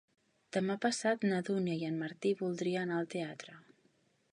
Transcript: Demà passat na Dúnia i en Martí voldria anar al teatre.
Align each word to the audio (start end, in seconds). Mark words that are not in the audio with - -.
Demà 0.55 0.77
passat 0.85 1.27
na 1.33 1.41
Dúnia 1.51 1.77
i 1.83 1.85
en 1.91 2.01
Martí 2.05 2.33
voldria 2.41 2.83
anar 2.87 2.99
al 3.03 3.13
teatre. 3.15 3.59